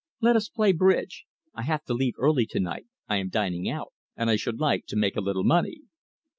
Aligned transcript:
Let 0.19 0.35
us 0.35 0.49
play 0.49 0.71
bridge. 0.71 1.25
I 1.53 1.61
have 1.61 1.83
to 1.83 1.93
leave 1.93 2.15
early 2.17 2.47
to 2.47 2.59
night 2.59 2.87
I 3.07 3.17
am 3.17 3.29
dining 3.29 3.69
out 3.69 3.93
and 4.17 4.31
I 4.31 4.35
should 4.35 4.59
like 4.59 4.87
to 4.87 4.95
make 4.95 5.15
a 5.15 5.21
little 5.21 5.43
money." 5.43 5.81